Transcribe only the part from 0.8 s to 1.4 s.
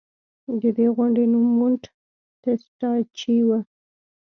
غونډۍ